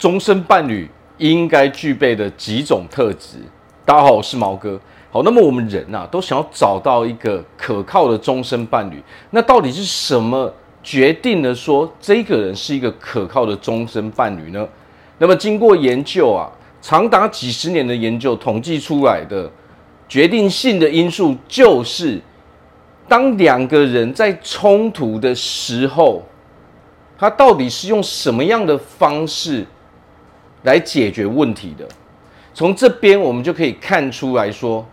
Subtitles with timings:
[0.00, 0.88] 终身伴侣
[1.18, 3.36] 应该具备的几种特质。
[3.84, 4.80] 大家好，我是毛哥。
[5.10, 9.02] 好，那么我们人呐、啊，都想要找到一个可靠的终身伴侣。
[9.28, 10.50] 那到底是什么
[10.82, 14.66] 决定了说这个人是一个可靠的终身伴侣呢？
[15.18, 16.48] 那么经过研究啊，
[16.80, 19.50] 长达几十年的研究统计出来的
[20.08, 22.18] 决定性的因素，就是
[23.06, 26.22] 当两个人在冲突的时候，
[27.18, 29.66] 他到底是用什么样的方式
[30.62, 31.86] 来解决问题的？
[32.52, 34.84] 从这边我们就可以看出来说，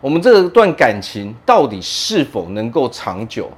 [0.00, 3.50] 我们这段感情到底是否能够长久？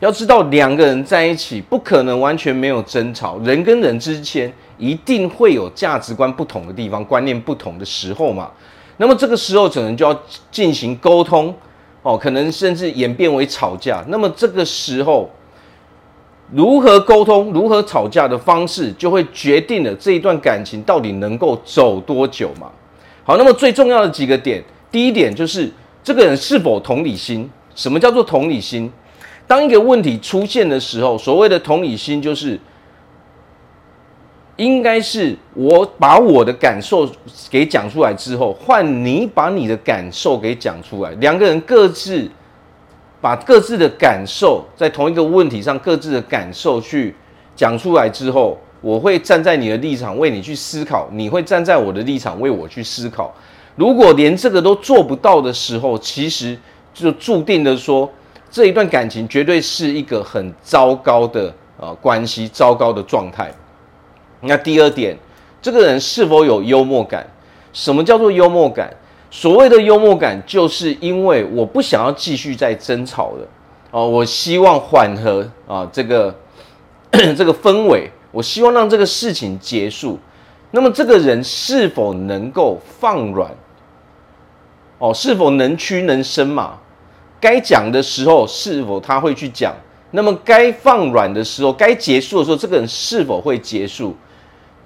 [0.00, 8.48] 要知道，两个人在一起不可能完全没有争吵，人跟人之间一定会有价值观不同的地方、观念不同的时候嘛。
[8.98, 11.52] 那么这个时候可能就要进行沟通
[12.02, 14.04] 哦，可能甚至演变为吵架。
[14.06, 15.28] 那么这个时候，
[16.50, 22.70] 如何沟通、如何吵架的方式，就会决定了这一段感情到底能够走多久嘛。
[23.22, 25.70] 好，那么最重要的几个点，第一点就是
[26.02, 27.48] 这个人是否同理心。
[27.74, 28.90] 什么叫做同理心？
[29.46, 32.58] 当一个问题出现的时候，所谓的同理心就是，
[34.56, 37.06] 应该是我把我的感受
[37.50, 42.30] 给讲出来之后，换你把你的感受给讲出来，两个人各自。
[43.20, 47.14] 把各自的感受在同一个问题上，各自的感受去
[47.56, 53.34] 讲出来之后，我会站在你的立场为你去思考，你会站在我的立场为我去思考。
[53.74, 56.56] 如果连这个都做不到的时候，其实
[56.94, 58.08] 就注定的说
[58.50, 63.52] 这一段感情绝对是一个很糟糕的呃关系，糟糕的状态。
[64.40, 65.16] 那第二点，
[65.60, 67.26] 这个人是否有幽默感？
[67.72, 68.92] 什么叫做幽默感？
[69.30, 73.46] 所谓的幽默感，就是因为我不想要继续再争吵了
[73.90, 76.34] 哦，我希望缓和啊这个
[77.36, 80.18] 这个氛围，我希望让这个事情结束。
[80.70, 83.50] 那么这个人是否能够放软？
[84.98, 86.78] 哦，是否能屈能伸嘛？
[87.38, 89.74] 该讲的时候是否他会去讲？
[90.12, 94.16] 那么该放软的时候，该结束的时候，这个人是否会结束？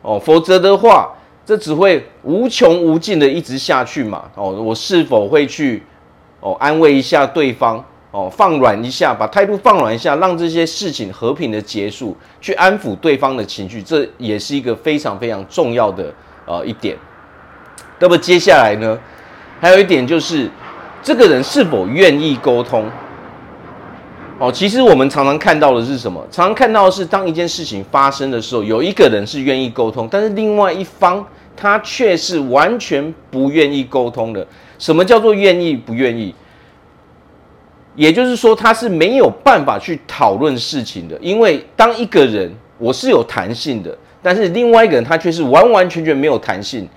[0.03, 1.15] 哦，否则的话。
[1.45, 4.25] 这只会无穷无尽的一直下去嘛？
[4.35, 5.83] 哦，我是否会去
[6.41, 7.85] 哦安慰一下对方？
[8.13, 16.13] 哦，放软一下，把态度放软一下，让这些事情和平的结束，去安抚对方的情绪，这也是一个非常非常重要的
[16.45, 16.95] 呃一点。
[17.99, 18.99] 那么接下来呢，
[19.61, 20.51] 还有一点就是
[21.03, 22.85] 这个人是否愿意沟通？
[24.39, 26.21] 哦，其实我们常常看到的是什么？
[26.31, 31.25] 常常看到的是，当一件事情发生的时候，有一个人是愿意沟通，但是另外一方
[31.57, 34.45] 他却是完全不愿意沟通的。
[34.79, 36.35] 什么叫做愿意不愿意？
[37.95, 41.17] 也就是说，他是没有办法去讨论事情的。
[41.21, 46.89] 因为当一个人我是有弹性的，但是另外一个人他却是完完全全没有弹性。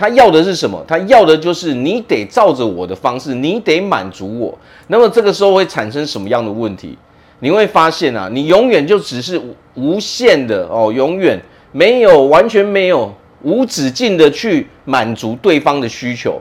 [0.00, 0.82] 他要的是什么？
[0.88, 4.58] 他要的就是你得照着我的方式，你得满足我。
[4.86, 6.96] 那么这个时候会产生什么样的问题？
[7.40, 9.38] 你会发现啊，你永远就只是
[9.74, 11.38] 无限的哦，永远
[11.72, 16.40] 没有完全没有无止境的去满足对方的需求。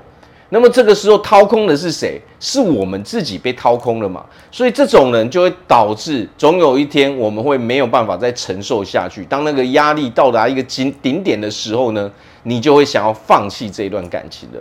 [0.51, 2.19] 那么这个时候掏空的是谁？
[2.39, 4.25] 是我们自己被掏空了嘛？
[4.49, 9.25] 所以这种人就会导致总有一天我们会没有办法再承受下去。
[9.25, 12.09] 当那个压力到达一个顶顶点的时候呢，
[12.43, 14.59] 你就会想要放弃这一段感情的。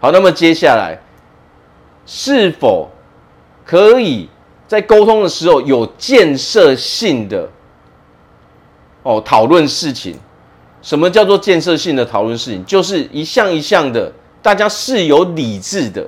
[0.00, 0.96] 好，那么接下来
[2.06, 2.88] 是否
[3.64, 4.28] 可以
[4.66, 7.48] 在沟通的时候有建设性的
[9.02, 10.16] 哦讨论事情？
[10.80, 12.64] 什么叫做建设性的讨论事情？
[12.64, 16.06] 就是一项一项的，大家是有理智的。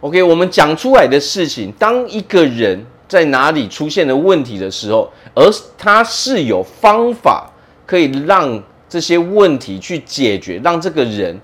[0.00, 5.48] OK，我们讲出来的事情，当一个人在哪里出现了问题的时候，而
[5.78, 7.48] 他是有方法
[7.86, 8.60] 可以让。
[8.94, 11.36] 这些问题去解决，让这个人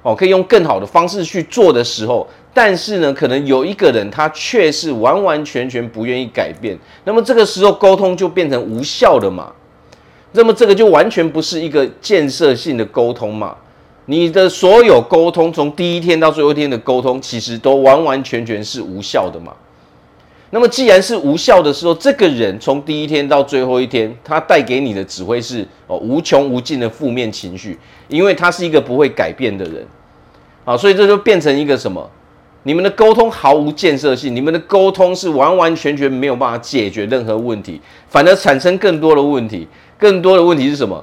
[0.00, 9.52] 哦可以用更好的方式去做的时候，但是呢，可能有一个人他却是完完全全不愿意改变，那么这个时候沟通就变成无效的嘛。
[10.32, 13.54] 那么这个就完全不是一个建设性的沟通嘛。
[14.06, 19.52] 你的所有沟通，从第一天到最后一天的沟通，其实都完完全全是无效的嘛。
[20.50, 27.78] 那么既然是无效的时候，这个人从第一天到最后一天，他带给你的只会是哦无穷无尽的负面情绪，
[28.08, 29.86] 因为他是一个不会改变的人，
[30.64, 32.10] 啊，所以这就变成一个什么？
[32.62, 39.66] 你们的沟通毫无建设性，你们的沟通是完完全全没有办法解决任何问题，反而产生更多的问题，
[39.98, 41.02] 更多的问题是什么？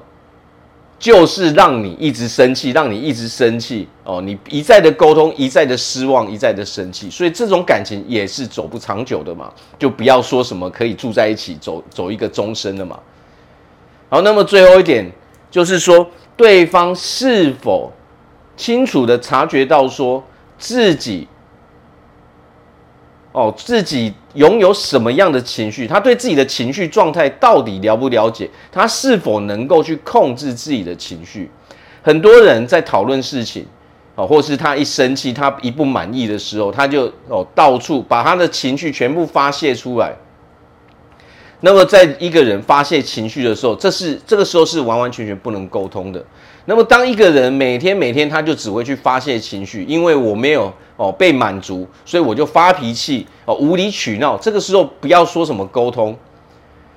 [1.06, 9.54] 就是让你一直生气，让你一直生气哦，你一再的沟通，一再的失望，一再的生气，所以这种感情也是走不长久的嘛。
[9.78, 13.00] 就不要说什么可以住在一起，走走一个终身的嘛。
[14.10, 15.07] 好，那么最后一点
[15.52, 17.94] 就是说，对方是否
[18.58, 20.24] 清楚的察觉到说
[20.58, 21.28] 自己，
[23.31, 28.50] 哦，自己拥有什么样的情绪，他对自己的情绪状态到底了不了解？
[28.72, 31.50] 他是否能够去控制自己的情绪？
[32.02, 33.66] 很多人在讨论事情，
[34.16, 40.14] 哦，或是他一生气，他一不满意的时候，他就哦到处把他的情绪全部发泄出来。
[41.66, 46.24] 那么，在一个人发泄情绪的时候，这是这个时候是完完全全不能沟通的。
[46.66, 54.38] 那么，当一个人每天每天他就只会去发泄情绪，因为我没有哦被满足，所以我就发脾气哦无理取闹。
[54.38, 56.16] 这个时候不要说什么沟通，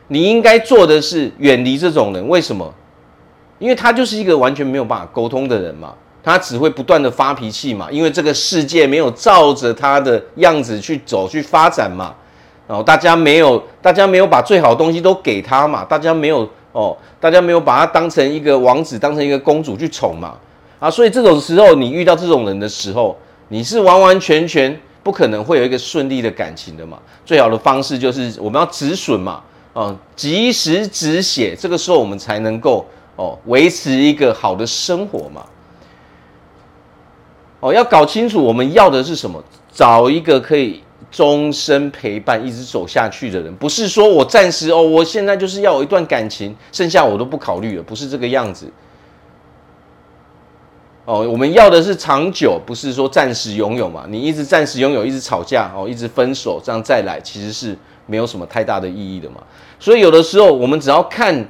[0.09, 2.29] 你应该做的是远离这种人。
[2.29, 2.71] 为什么？
[3.59, 12.15] 因为他就是一个完全没有办法沟通的人嘛，他只会不断的发脾气嘛，因为这个世界没有照着他的样子去走去发展嘛，
[12.69, 20.37] 然后大家没有，大家没有把最好的东西都给他嘛，大家没有哦，大家没有把他当成一个王子，当成一个公主去宠嘛，
[20.79, 23.17] 啊，所以这种时候你遇到这种人的时候，
[23.49, 29.43] 你是完完全全不可能会有一个顺利的感情的嘛，最好的方式就是我们要止损嘛，
[29.73, 32.87] 啊，及时止血，这个时候我们才能够。
[33.21, 35.45] 哦，维持一个好的生活嘛。
[37.59, 39.43] 哦，要搞清楚我们要的是什么，
[39.73, 48.71] 找一个可以终身陪伴、一直走下去的人，不是说我暂时哦，我现在就是要有一段感情，剩下我都不考虑了，不是这个样子。
[51.05, 54.05] 哦，我们要的是长久，不是说暂时拥有嘛。
[54.09, 57.77] 你一直暂时拥有，一直吵架哦，一直分手，这样再来其实是
[58.07, 59.43] 没有什么太大的意义的嘛。
[59.79, 61.47] 所以有的时候我们只要看。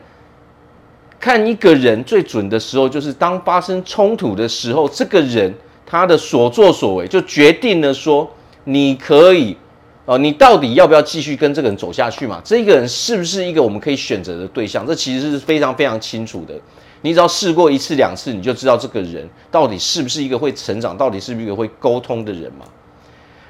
[1.21, 5.53] 看一个人最准的时候，就是当发生冲突的时候，这个人
[5.85, 8.31] 他的所作所为就决定了说，
[8.71, 9.57] 你可以，
[10.05, 12.39] 哦，你到底要不要继续跟这个人走下去嘛？
[12.45, 14.87] 这个人是不是一个我们可以选择的对象？
[14.87, 16.53] 这其实是非常非常清楚的。
[17.01, 22.67] 你只要试过一次两次，你就知道这个人到底是不是一个会成长，到底是不是一个会沟通的人嘛？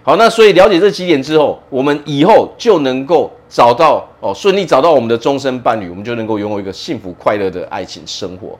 [0.04, 8.56] 好，那所以了解这几点之后，我们以后就能够找到哦，顺利找到我们的终身伴侣，我们就能够拥有一个幸福快乐的爱情生活。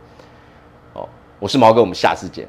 [0.95, 1.09] 哦，
[1.39, 2.49] 我是毛哥，我们下次见。